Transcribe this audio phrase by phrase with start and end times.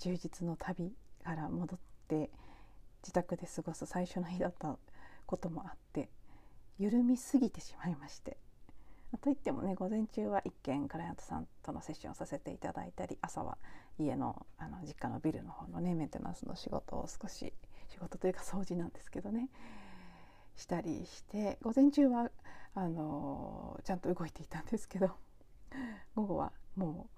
[0.00, 0.92] 充実の旅
[1.22, 1.78] から戻っ
[2.08, 2.30] て
[3.02, 4.76] 自宅で過ごす最初の日だった
[5.26, 6.08] こともあって
[6.78, 8.36] 緩みすぎてしまいまして。
[9.18, 13.58] といってもね午前中は一見クライアントさんとのセッションをさせていただいたり朝は
[13.98, 17.52] 家のあの実家のビルの方のねメンテナンスの仕事を少し
[17.88, 19.48] 仕事というか掃除なんですけどね。
[20.56, 22.30] したりして午前中は
[22.74, 25.10] あのちゃんと動いていたんですけど
[26.14, 27.08] 午後はも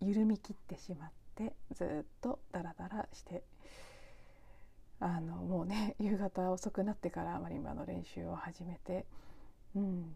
[0.00, 1.10] う緩み切ってしまっ
[1.50, 3.42] てずっとダラダラして
[5.00, 9.06] あのもうね 夕方遅くなってからマリンバの練習を始めて、
[9.74, 10.14] うん、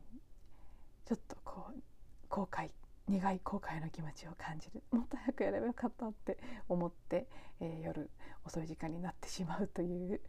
[1.05, 1.83] ちょっとこう
[2.29, 2.71] 後悔
[3.09, 4.83] 苦い後悔の気持ちを感じる。
[4.91, 7.29] もっと早くやればよかったって思って、
[7.61, 8.11] えー、夜
[8.45, 10.21] 遅い時間になってしまうという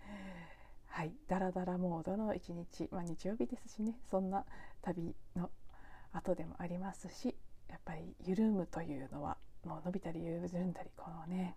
[0.98, 4.46] はいダラダラモードの一日、まあ、日曜日ですしねそんな
[4.82, 5.52] 旅の
[6.12, 7.36] 後でもありますし
[7.70, 9.38] やっぱり緩むというのは
[9.68, 11.56] もう伸びたり緩んだりこのね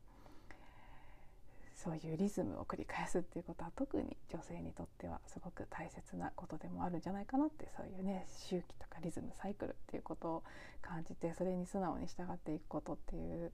[1.82, 10.42] そういうリズムを繰り返すっていうことは特に女性にとってはすごく大切なことでもあるんじゃないかなってそういうね周期とかリズムサイクルっていうことを
[10.82, 13.52] 感じてそれに素直に従っていくことっていう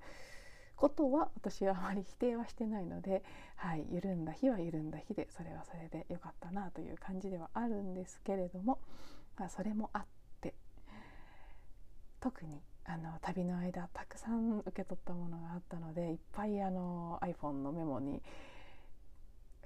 [0.75, 3.23] ことは私はあまり否定はしてないので、
[3.55, 8.81] はい、緩んだ日は緩んだ日でそれはそれで良かったなという感じではあるんですけれども、
[9.39, 10.07] ま、それもあっ
[10.41, 10.53] て
[12.21, 18.23] 特にあの旅の間たくさん受け取ったものがあったのでいっぱいあの iPhone のメモに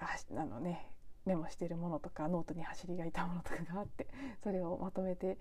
[0.00, 0.86] あのね
[1.26, 4.06] メモしているものとかノートに走りがいたものとかがあって
[4.42, 5.38] それをまとめて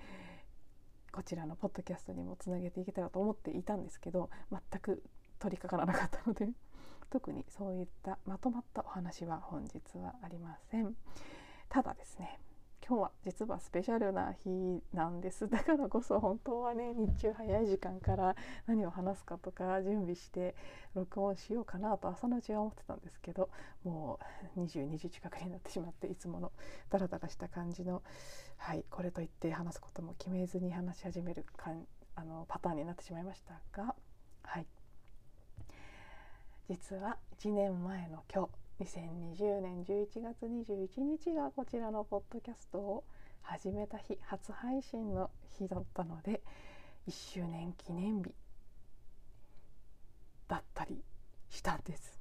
[1.11, 5.01] こちらのポッドキャストにもつなげていけたらと思っていたんですけど全く
[5.39, 6.49] 取り掛からなかったので
[7.09, 10.95] 特にそういったまとまったお話は本日はありません。
[11.69, 12.39] ただですね
[12.89, 14.49] 今日は実はスペシャルな日
[14.95, 18.35] なんですだからこそ本当はね日中早い時間から
[18.65, 20.55] 何を話すかとか準備して
[20.95, 23.51] 録音しようかなと朝のうちは思ってたんですけど
[23.83, 24.17] も
[24.57, 26.51] う22時近くになってしまっていつもの
[26.89, 28.01] ダラダラした感じの
[28.57, 31.85] はいこれといって話すことも決めずに話し始めるかん
[32.15, 33.93] あのパターンになってしまいましたが
[34.41, 34.65] はい。
[36.67, 38.49] 実は1年前の今日
[38.79, 43.03] 2020年11月21日がこちらのポッドキャストを
[43.41, 46.41] 始めた日初配信の日だったので
[47.05, 48.33] 1周年記念日
[50.47, 51.03] だったり
[51.49, 52.19] したんです。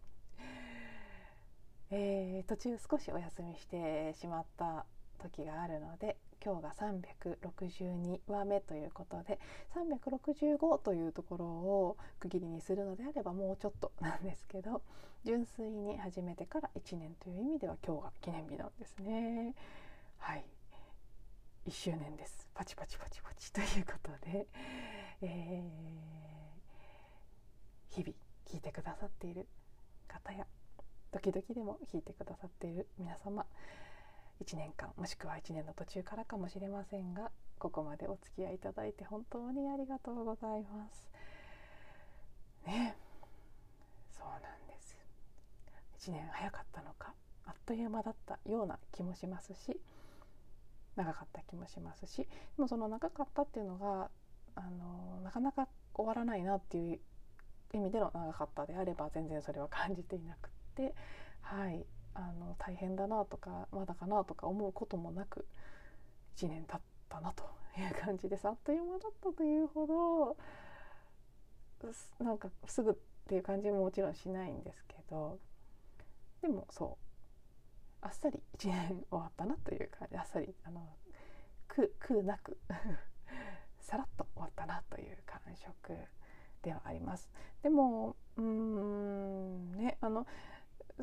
[1.91, 4.85] えー、途中少しお休みしてしまった
[5.23, 6.17] 時があるので
[6.49, 9.39] 今日が362話目ということで
[9.77, 14.81] 365というところを区切りにするのであればもうちょっとなんですけど
[15.27, 19.55] 純粋に始めてから1年という意味では今日が記念日なんですね。
[20.17, 20.45] はい
[21.67, 24.47] 1周年ですパチパチパチパチということで、
[25.21, 28.15] えー、日々
[28.51, 29.47] 聞いてくださっている
[30.07, 30.47] 方や
[31.13, 33.45] 時々でも聞いてくださっている皆様
[34.45, 41.11] 1年間もしくは1年の途中からかもしれませんがここまでお付き合いいただいて本当にありがとうございます。
[42.67, 42.97] ね。
[44.13, 44.97] そうなんです。
[45.99, 47.13] 1年早かったのか
[47.47, 49.81] あっという間だったような気もしますし
[50.97, 52.29] 長かった気もしますしで
[52.59, 54.11] もその長かったっていうのが
[54.55, 56.99] あのなかなか終わらないなっていう
[57.73, 60.95] 意味での長かったであれば全然それは感じていなくって
[61.41, 61.85] はい。
[62.19, 65.47] あの大変だなとかまだかなとか思うこともなく
[66.37, 67.45] 1年経ったなと
[67.79, 70.37] いう感じですあっという間だったというほど
[72.25, 72.95] なんかすぐっ
[73.29, 75.39] ていう感じももちろんしないんですけど
[76.43, 77.09] でもそう
[78.01, 80.89] あっさり1年終わったなという感じあっさりあの
[81.69, 82.59] 苦苦なく
[83.79, 85.95] さらっと終わったなという感触
[86.63, 87.31] ではあります。
[87.63, 90.27] でもうんねあの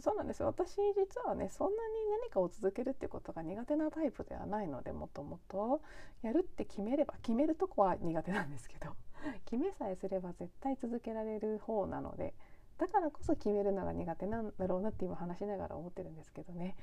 [0.02, 5.82] そうなんです私実はねそんなに何かを続けるっていうことが苦手なタイプではないのでもともと。
[6.22, 8.96] やるって決めれば決めるとこは苦手なんですけど。
[9.46, 12.34] 決めさえすれば絶対続けられる方なので。
[12.78, 16.76] だからこそ決めるのが苦手なんだろうなって今話しながら思ってるんですけどね。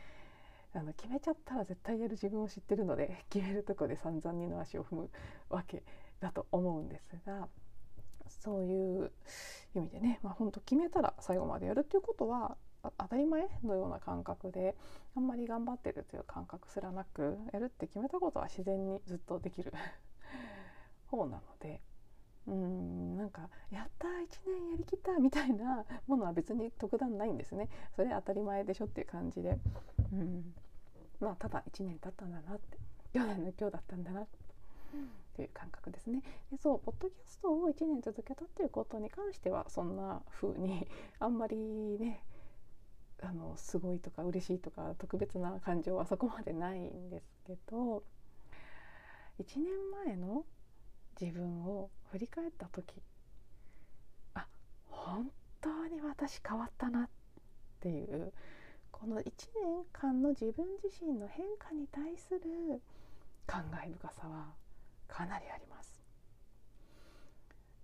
[0.74, 5.10] あの決めちゃったら絶対やる自分を知ってるので 決めるとこで散々二の足を踏む
[5.50, 5.84] わけ
[6.20, 7.48] だと思うんですが。
[8.28, 9.12] そういう
[9.74, 14.74] 意味でね、まあ、本当決めたら最後までやるっていうことは当たり前のような感覚で
[15.16, 19.72] あんまり頑張ってるという感覚すらなくやるって決めたことは自然にずっとできる。
[21.06, 21.80] 方なので、
[22.46, 24.10] うんなんかやった1
[24.46, 27.68] 年やりきったみたいなものは別に特段ないんですね。
[27.94, 29.58] それ当たり前でしょっていう感じで、
[30.12, 30.54] うん、
[31.20, 32.78] まあただ1年経ったんだなって。
[33.12, 34.42] 去年の今日だったんだなって。
[35.40, 36.22] いう感覚ですね。
[36.50, 40.86] でそうポッドキャストを1年続けたっていうことに関してはそんな風に
[41.18, 41.56] あんまり
[41.98, 42.22] ね
[43.22, 48.02] あのすごいとか嬉しいとか特別な感情はそこまでないんですけど
[49.40, 49.64] 1年
[50.06, 50.44] 前の
[51.20, 53.00] 自分を振り返った時
[54.34, 54.46] あ
[54.88, 55.30] 本
[55.60, 57.08] 当に私変わったなっ
[57.80, 58.32] ていう
[58.90, 62.40] この1年間の自分自身の変化に対する
[63.46, 64.52] 感慨深さは
[65.08, 66.02] かなりあります。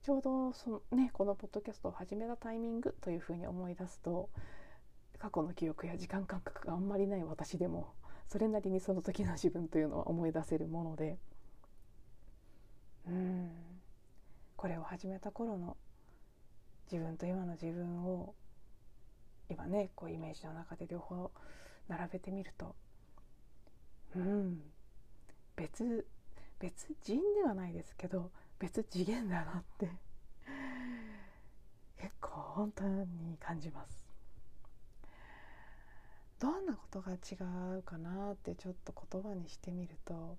[0.02, 4.30] ちょうどその、ね、このポッドキャストを始めたタイミングというふうに思い出すと
[5.18, 7.94] 過去の記憶や時間感覚があんまりない私でも
[8.28, 11.18] それなりにその時の自分というのは思い出せるもので。
[13.06, 13.50] うん。
[14.56, 15.76] これを始めた頃の
[16.90, 18.34] 自分と今の自分を
[19.48, 21.30] 今ねこうイメージの中で両方
[21.88, 22.74] 並べてみると
[24.14, 24.60] うん。
[25.56, 26.06] 別
[26.58, 29.88] 別人ではないですけど別次元だなって
[32.00, 34.07] 結構本当に感じます。
[36.38, 37.34] どんなことが違
[37.78, 40.36] うかなってちょっと言葉にしてみると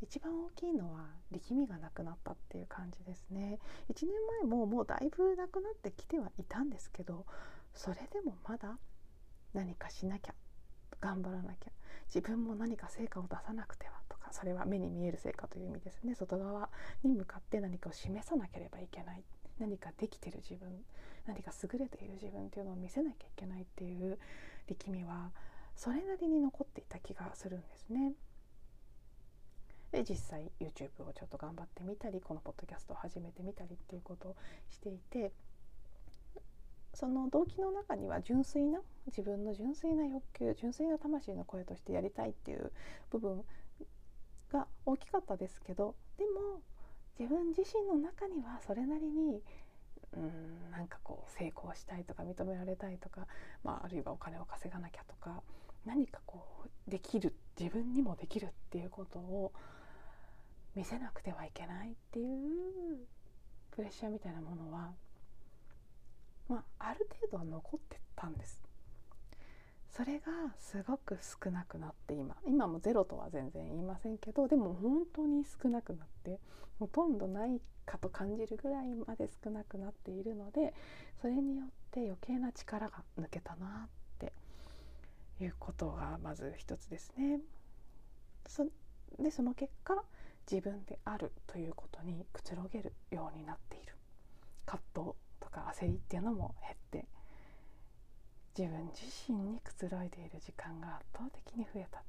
[0.00, 3.58] 一番大きいのは力みがなくなったっていう感じですね。
[3.92, 7.26] 1年前ももうだいぶなくなってきてはいたんですけど
[7.74, 8.78] それでもまだ
[9.54, 10.34] 何かしなきゃ
[11.00, 11.70] 頑張らなきゃ
[12.06, 16.14] 自分も何か成果を出さなくてはとかそれは目に見える成果という意味ですね。
[16.14, 16.70] 外側
[17.02, 19.24] に向かって何かを示さなければいけない。
[19.58, 20.84] 何かできてる自分
[21.26, 24.18] 何か優れている自分っていうのを見せなきゃいけないっていう
[24.68, 25.30] 力みは
[25.74, 28.12] それなりに残っていた気がするんですね。
[29.92, 34.36] で実際 YouTube をちょっと頑張ってみたりこのポッドキャストを始めてみたりっていうことを
[34.68, 35.32] していて
[36.92, 42.70] その動機の中には純粋な自分の純粋な欲求純粋な魂の声としてやりたいっていう
[43.10, 43.44] 部分
[44.52, 46.60] が大きかったですけどでも
[47.18, 49.42] 自分自身の中にはそれなりに
[50.16, 53.26] うんなんかこう成功したいとか認められたいとか、
[53.62, 55.42] まあ、あるいはお金を稼がなきゃとか
[55.84, 59.52] 何かこうできる自分にもできるっていうことを
[60.74, 62.98] 見せなくてはいけないっていう
[63.72, 64.92] プレッシャーみたいなものは、
[66.48, 68.62] まあ、ある程度は残ってたんです。
[69.90, 70.26] それが
[70.60, 76.38] すごく少なくなって今今もゼロとは全然言いませんけどでも本当に少なくなって
[76.78, 80.74] ほとんどないかと感じるぐらいまで少なくなっているので
[81.22, 83.88] それによって余計な力が抜けたなっ
[84.18, 84.32] て
[85.40, 87.40] いうことがまず一つですね。
[88.46, 88.66] そ
[89.18, 89.94] でその結果
[90.50, 93.94] 自分であるということにくつろげるようになっている
[94.66, 95.06] 葛藤
[95.40, 97.08] とか焦りっていうのも減って
[98.56, 102.02] 自分自身にくつろいでいる時間が圧倒的に増えた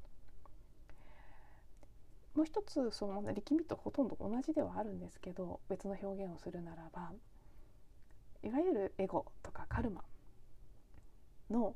[2.34, 7.12] もう一つその力みとほとんど同じではあるんですけど別の表現をするならば
[8.42, 10.02] いわゆるエゴとかカルマ
[11.50, 11.74] の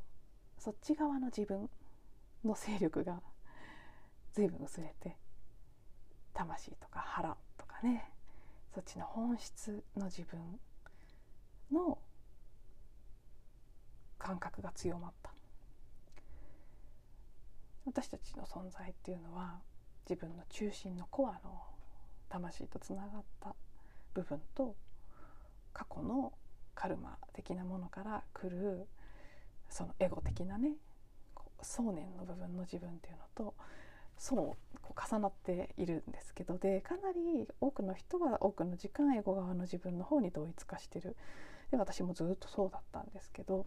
[0.58, 1.68] そっち側の自分
[2.44, 3.20] の勢力が
[4.32, 5.16] 随分薄れて
[6.32, 8.10] 魂とか腹とかね
[8.74, 10.38] そっちの本質の自分
[11.72, 11.98] の
[14.18, 15.30] 感覚が強まった。
[17.84, 19.60] 私たちの存在っていうのは
[20.08, 21.62] 自分の中心のコアの
[22.28, 23.54] 魂とつながった
[24.12, 24.74] 部分と
[25.72, 26.32] 過去の
[26.74, 28.86] カルマ的なものから来る
[29.68, 30.72] そのエゴ的なね
[31.62, 33.54] 想念の部分の自分っていうのと
[34.18, 41.16] そうこう重なっているんですけどでかなり多くの人は多くの時間エゴ側の自分の方に同一化してる
[41.70, 43.66] で私もずっとそうだったんですけど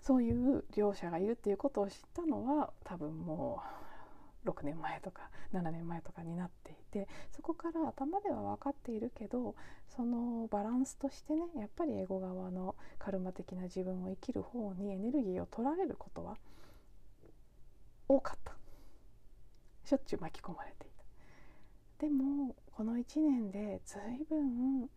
[0.00, 3.91] そういう両者がいるっていうことを知ったのは多分もう
[4.44, 9.54] 6年前とか7年前とかになっていてそこから頭では分かっているけど
[9.88, 16.36] そのバランスとしてねやっぱりエゴ側のカルマ的な自分を生きる方にエネルギーを取られることは
[18.08, 18.52] 多かった。
[19.84, 20.90] しょっちゅう巻き込まれてい
[21.98, 22.06] た。
[22.06, 24.88] でもこの1年で随分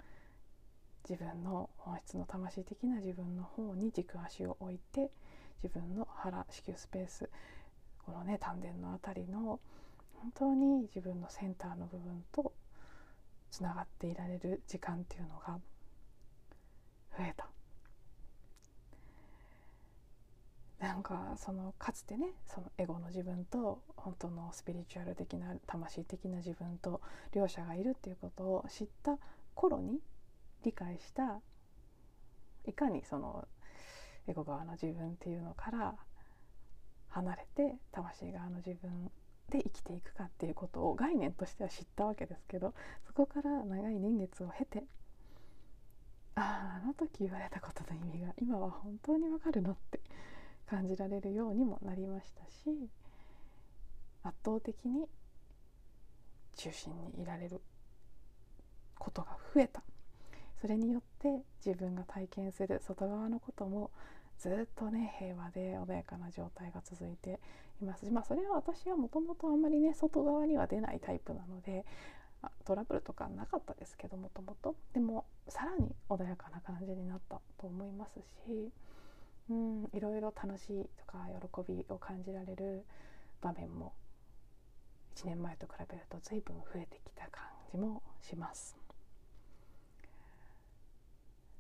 [1.08, 5.12] 自分の本質の魂的な自分の方に軸足を置いて
[5.64, 7.30] 自分の腹子宮スペース
[8.06, 9.60] このね丹田の辺りの
[10.14, 12.54] 本当に自分のセンターの部分と
[13.52, 15.60] つながっていられる時間っていうのが
[17.18, 17.48] 増えた。
[20.80, 27.02] なんかそのかつてねそのエゴの自分と本当のスピリチュアル的な魂的な自分と
[27.34, 29.18] 両者がいるっていうことを知った
[29.56, 30.00] 頃に
[30.64, 31.40] 理解した
[32.68, 33.48] いかにその
[34.28, 35.96] エゴ側の自分っていうのから
[37.16, 39.10] 離れて魂側の自分
[39.50, 42.74] で生きていくかっていうことを概念としては知ったわけですけど
[43.08, 44.84] そこから長い年月を経て
[46.36, 50.02] あああの時言われたことの意味が今は本当にわかるのって
[50.70, 52.90] 感じられるようにもなりましたし
[54.24, 55.06] 圧倒的に
[56.58, 57.62] 中心にいられる
[59.00, 59.84] ことが増えた。
[60.62, 63.92] それによって自分が体験する外側のことも
[64.40, 67.40] ずっとね平和で穏やかな状態が続いて
[67.82, 68.06] います。
[68.12, 71.86] まあそれは私はもともとあんまりね外側には出ないタイプなので
[72.66, 74.76] トラブルとかなかったですけどもともと。
[74.94, 78.72] でもさらに穏やかな感じになったと思いますし
[79.50, 81.20] うんいろいろ楽しいとか
[81.64, 82.84] 喜びを感じられる
[83.42, 83.94] 場面も
[85.16, 88.78] 1年前と比べると随分増えてきた感じもします。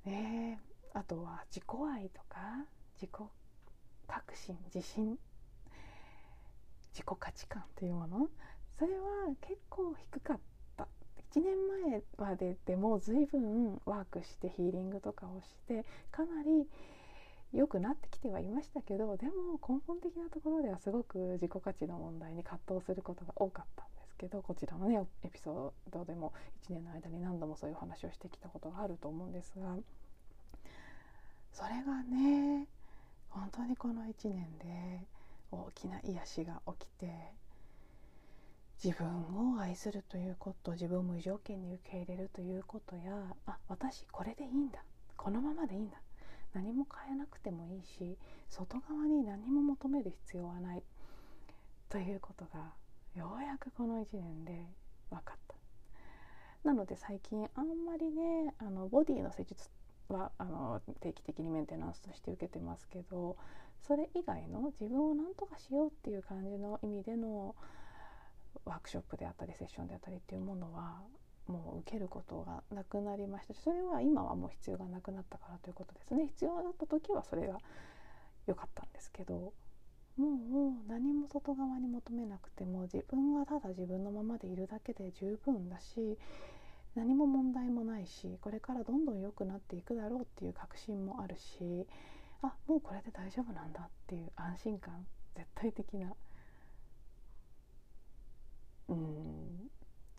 [0.05, 0.61] ね
[0.95, 3.09] あとは自己愛とか自己
[4.07, 5.17] 革新自信
[6.93, 8.29] 自己価値観というもの。
[8.79, 10.39] それは結構低かっ
[10.77, 10.87] た。
[11.33, 16.65] 1年前まででも随分ワークしてヒーリングとかをしてかなり
[17.51, 26.31] 良くなってきてはいましたけどでも根本的なところではすごく自己価値の問題に葛藤することが多かったんですけどこちらのねエピソードでも
[26.69, 29.75] 1年の間に何度もそういう話をしてきたことがあると思うんですが。
[31.55, 32.67] それがね
[33.29, 35.07] 本当にこの1年で
[35.51, 37.31] 大きな癒しが起きて
[38.83, 43.03] 自分を愛するということ自分を無条件に受け入れるということや
[43.47, 44.79] あ私これでいいんだ
[45.15, 45.95] このままでいいんだ
[46.53, 48.17] 何も変えなくてもいいし
[48.49, 50.83] 外側に何も求める必要はない
[51.87, 52.73] ということが
[53.15, 54.51] ようやくこの1年で
[55.09, 55.55] 分かった。
[56.65, 59.69] なので最近あんまりねあのボディの施術
[60.09, 63.37] はあの定期的にメンテナンスとして受けてますけど
[63.81, 67.55] それ以外の自分を何とかしようっていう感じの意味での
[68.65, 71.01] ワークショップであったりセッションであったりっていうものは
[71.47, 76.27] もう受けることがなくなりましたしそれは今はもう必要がなくなったからということですね。
[76.27, 77.59] 必要だった時はそれが
[78.47, 79.53] 良かったんですけど
[80.17, 80.27] も
[80.87, 86.17] う何も外側に求めなくても自分がただ自分のままでいるだけで十分だし
[86.95, 91.85] 何も問題もないしこれからどんどん良くなっていくだろうっていう確信もあるし
[92.41, 96.13] あもうこれで大丈夫なんだっていう安心感絶対的な
[98.87, 99.69] うん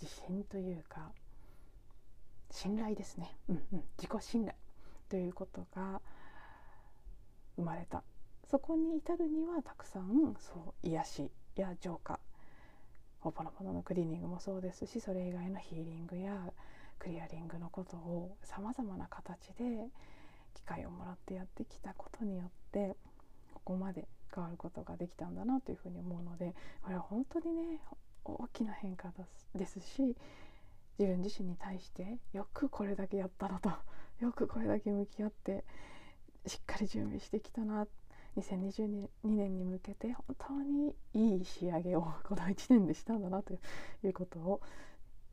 [0.01, 1.11] 自信というか
[2.51, 4.55] 信頼ですね、うんうん、自己信頼
[5.09, 6.01] ということが
[7.57, 8.03] 生まれた。
[8.49, 12.21] そこに至るにはたくさんそう癒しや浄化。
[13.21, 16.53] ほぼのもののクリーニングもそうですしそれ以外のヒーリングや
[16.99, 19.89] クリアリングのことをさまざまな形で
[20.55, 22.97] 機会をもらってやってきたことによって
[23.55, 27.81] ここまで変わることができたんだなというふうに思うのでこれは本当にね
[28.25, 29.13] 大きな変化
[29.55, 30.17] ですし
[30.99, 33.71] 自分自身に対してよくこれだけやったなと
[34.21, 35.65] よくこれだけ向き合って
[36.47, 37.87] しっかり準備してきたな
[38.37, 43.55] 2022年に向けて本当にいい仕上げをこの1年でしたんだなと
[44.05, 44.61] いうことを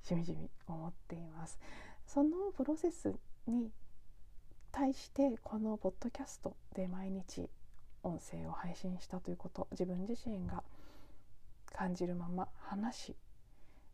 [0.03, 1.59] しみじみ思っています。
[2.05, 3.15] そのプロセス
[3.47, 3.71] に
[4.71, 7.49] 対してこのポッドキャストで毎日
[8.03, 10.63] 音声を配信したということ自分自身が
[11.71, 13.15] 感じるまま話し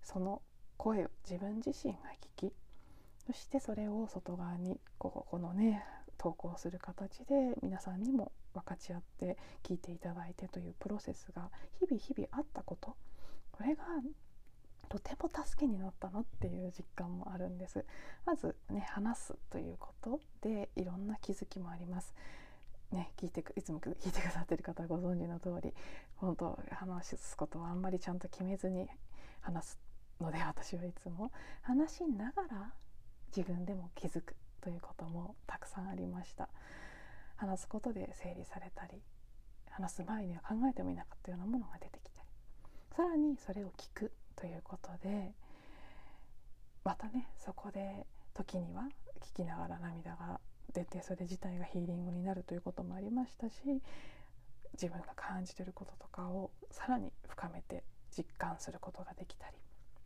[0.03, 0.41] その
[0.77, 1.99] 声を自分自身が
[2.37, 2.53] 聞き
[3.27, 5.83] そしてそれを外側にここのね
[6.17, 11.49] 投稿する形で皆さんにも分かち合って聞いていただいてというプロセスが
[11.79, 12.95] 日々日々あったこと
[13.51, 13.83] これが
[14.89, 17.85] とても助けになったなっていう実感もあるんです。
[18.25, 22.13] まずね話すということでいろんな気づきもあります。
[22.91, 25.75] ね、聞いていつも聞いてくださってる方はご存知の通り
[26.15, 28.87] 本当話すことはあんまりちゃんと決めずに
[29.41, 29.79] 話す
[30.19, 31.31] ので私はいつも。
[31.61, 32.73] 話しながら
[33.35, 36.49] 自分でも気づくということもたくさんありました。
[37.35, 39.01] 話すことで整理されたり
[39.69, 42.27] 話す前には考えてもいなかったようなものが出てきたり
[42.97, 44.11] さらにそれを聞く。
[44.39, 45.33] ということで
[46.85, 48.83] またねそこで時には
[49.33, 50.39] 聞きながら涙が
[50.73, 53.55] 出てそれ自体がヒーリングになるということもありましたし
[54.73, 57.83] 自分が感じてることとかをさらに深めて
[58.15, 59.57] 実感することができたり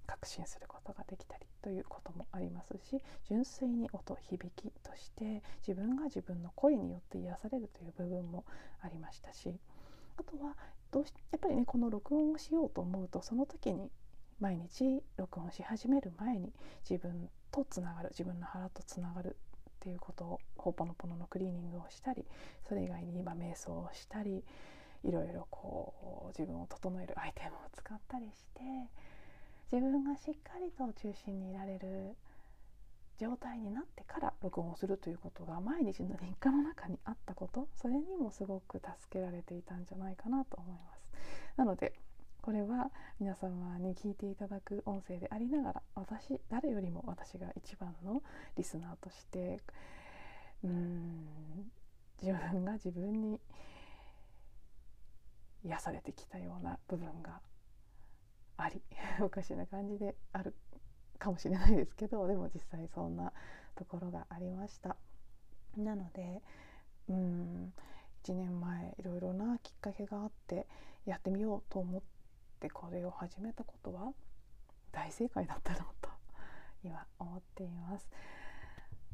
[0.08, 8.46] 確信することができたりということもありますし純粋に音響きとして自分が自分の声によって癒されるという部分も
[8.82, 9.56] ありましたし
[10.18, 10.56] あとは
[10.92, 13.90] どうしやっぱりねこの録音をしようと思うとその時に
[14.44, 16.52] 毎日録音し始める前に
[16.90, 19.38] 自分とつながる自分の腹とつながる
[19.70, 22.26] っていうことをほおぽのぽののクリーニングをしたり
[22.68, 24.44] それ以外に今瞑想をしたり
[25.06, 25.94] いろいろこ
[26.26, 28.62] う自分を整えるアイテムを使ったりして
[29.72, 32.18] 自分がしっかりと中心にいられる
[33.20, 41.08] 状態になってから録音をするということが毎日の日課の中にあったことそれにもすごく助けられていたんじゃないかなと思います。
[41.56, 41.94] なので
[42.44, 48.22] これは皆様に聞いていただく音声でありながら私誰よりも私が一番の
[48.58, 49.62] リスナーとして
[50.62, 51.26] うん
[52.22, 53.40] 自分が自分に
[55.64, 57.40] 癒されてきたような部分が
[58.58, 58.82] あり
[59.24, 60.54] おかしな感じである
[61.20, 63.32] かもしれないですけどでも実際そんな
[63.76, 64.98] ところがありました。
[65.78, 66.42] なので
[67.08, 67.74] うん
[68.26, 70.68] 1年前いろいろなきっかけがあって
[71.06, 72.02] やってみようと思っ
[72.64, 74.14] てこれを始めたことは
[74.94, 76.10] 大正解だったなと
[76.84, 78.08] 今思っています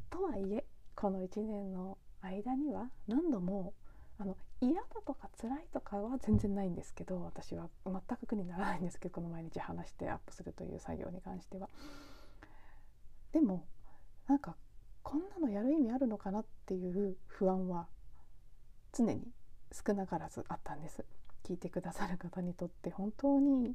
[0.08, 0.64] とはいえ
[0.94, 3.74] この1年の間には何度も
[4.18, 11.68] あの嫌だとか辛いとかは全然ないんですけど私は全く苦にならないんですけどこの毎日話してアップするという作業に関しては。
[13.32, 13.64] でも
[14.26, 14.56] なんか
[15.02, 17.88] こんなのやる意味あるのかなっていう不安は
[18.92, 19.32] 常に
[19.72, 21.04] 少なからずあったんです。
[21.50, 23.74] 聞いてくださる方にとって本当に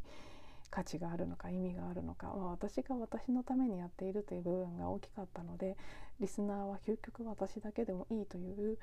[0.69, 5.75] 価値があるのか意味があるのか、まあ、私が私のためにやっているという部分が大きかったので
[6.21, 8.77] リスナーは究極私だけでもいいという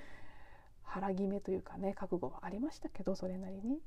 [0.83, 3.79] 腹決めというかね覚悟はありましたけどそれなりに。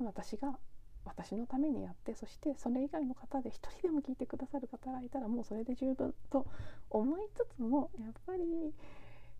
[0.00, 0.56] 私が
[1.04, 6.46] 私のためにやってそしてそれ以外の方で一人でも聞いてくださる方がいたらもうそれで十分と
[6.90, 8.44] 思いつつもやっぱり、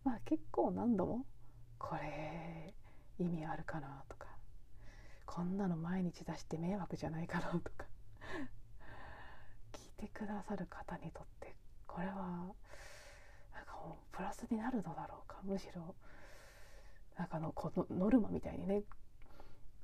[0.05, 1.27] まあ、結構何度も
[1.79, 2.75] これ
[3.19, 4.27] 意味あるかなとか
[5.27, 7.85] こんなの毎日出して迷惑じゃないかなとか
[9.73, 11.55] 聞いてくださる方にとって
[11.87, 12.15] これは
[13.55, 15.95] なんかもうプラスになるのだろうかむしろ
[17.19, 18.83] なんかのこのノルマみたいにね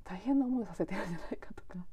[0.04, 1.84] 大変な思いさせてるんじゃないかとか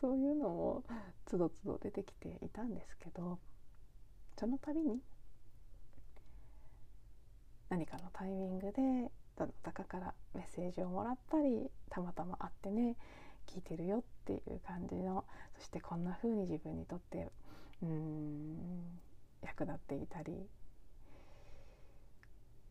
[0.00, 0.82] そういうのも
[1.26, 3.38] つどつど出てきていたんですけど
[4.38, 5.00] その度に
[7.68, 12.96] 何かのタイミングでどなたかからメッセージをもらったりたまたま会ってね
[13.46, 15.24] 聞いてるよっていう感じの
[15.58, 17.28] そしてこんな風に自分にとって
[17.82, 18.58] うん
[19.42, 20.46] 役立っていたり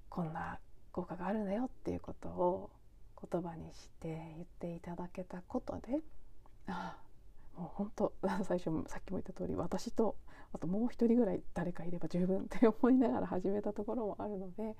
[0.10, 0.60] こんな
[0.92, 2.70] 効果があるんだよっていうことを
[3.32, 6.00] 言葉にして言っていただけたことで
[6.68, 6.96] あ
[7.58, 10.16] あもう本当 最初さっきも言った通り私と
[10.54, 14.76] あともう一人ぐらい誰かいれば十分って思いながら始めたところもあるので、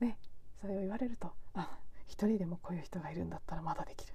[0.00, 0.18] ね、
[0.60, 4.14] それを言われるとあ一人でもこういう人がいるんだったらまだできる。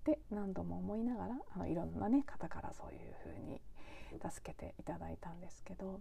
[0.00, 3.60] って何度も思いながらあのいろんな、ね、方からそういうふうに
[4.30, 6.00] 助けていただいたんですけど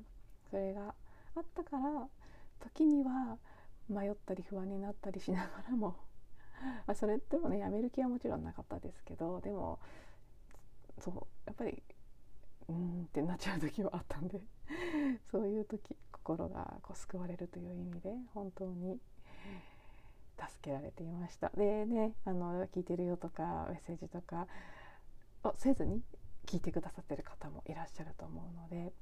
[0.50, 0.94] それが
[1.36, 2.08] あったから
[2.60, 3.38] 時には
[3.90, 5.96] 迷ったり不安になったりしながらも
[6.88, 9.80] まあそれでもねやめる気はもちろんなかったですけどでも
[11.00, 11.84] そうやっぱり
[12.70, 14.42] うんってなっちゃう時はあったんで
[15.32, 19.00] そういう時心がこう救われるという意味で本当に
[20.38, 21.50] 助けられていました。
[21.58, 24.48] でねあの聞いてるよとかメッセージとか
[25.44, 26.02] をせずに
[26.46, 28.94] 聞いてくださってる方もいらっしゃると思うので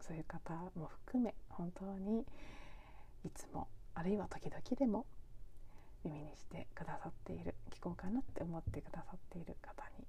[0.00, 2.24] そういう方も含め本当に
[3.24, 5.06] いつもあるいは時々でも
[6.04, 10.06] 耳にしてくださっている聞こうかなって思ってくださっている方に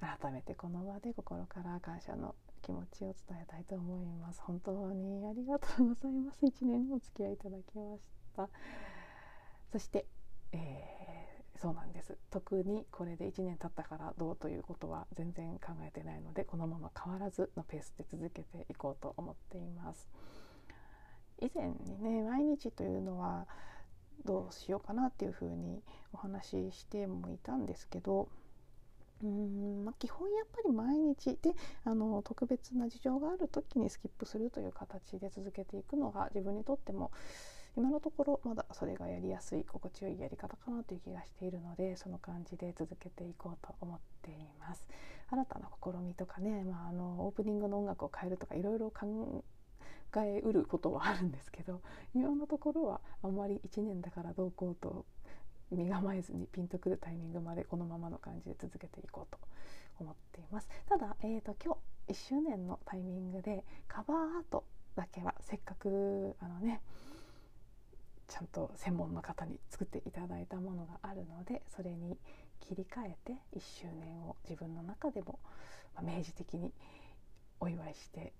[0.00, 4.40] 改めてこの場で心から感謝の気持ちを伝えたいと思います。
[4.42, 6.44] 本当にありがとうございます。
[6.44, 8.48] 1年お付き合いいただきました
[9.72, 10.06] そして、
[10.52, 12.16] えー、そうなんです。
[12.30, 20.08] 特にこれで1年経ったからどうということは全然考えてないのでこのまま変わらずのペースで続けていこうと思っています。
[21.40, 23.46] 以前にね毎日というのは
[24.24, 28.28] どうしようかなっていうふうにお話ししてもいたんですけど
[29.22, 37.10] うん、まあ、基本やっぱり毎日であの特別な事情がある時にスキップするという形で続けていくのが自分にとっても
[37.76, 44.86] 今のところまだそれがやりやすい心地よいやり方かなという気がしているのでその感じで続けていこうと思っています。
[45.30, 49.44] 新たな試みとかね、まあ、あのオープニングの音楽を変えるとかいろいろ考
[50.16, 51.82] えうることはあるんですけど
[52.14, 55.04] 今のところはあんまり1年だからどうこうと
[55.70, 59.38] 身構えずにピンとくるタイミングまでこのままの感じで続けていこうと
[60.00, 60.68] 思っています。
[60.88, 61.76] ただ、えーと、今
[62.06, 64.64] 日1周年のタイミングでカバーアート
[64.96, 66.80] だけはせっかくあのね
[68.28, 72.18] ちゃんと専門の方に作っていただいたものがあるのでそれに
[72.60, 75.38] 切り替えて1周年を自分の中でも
[76.02, 76.72] 明示的に
[77.60, 78.32] お祝いして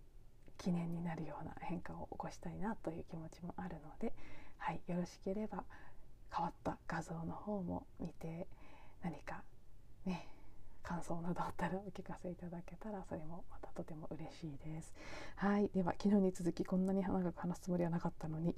[0.58, 4.12] 記念になるような変化を起こしたいなという気持ちもあるので、
[4.58, 5.64] はい、よろしければ
[6.34, 8.46] 変わった画像の方も見て
[9.02, 9.42] 何か
[10.04, 10.26] ね
[10.82, 14.94] 感想などあったらお聞かせいただけたらそれもまたとても嬉しいです。
[15.36, 18.54] はいでは昨日に続きこんなに長く話すつもりはなかったのに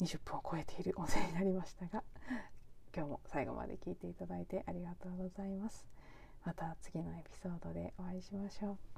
[0.00, 2.02] 20分を超えている音声になりましたが
[2.94, 5.86] 今日も最後まで聞いていただいてありがとうございます。
[6.44, 8.97] また次のエピソードでお会いしましょう。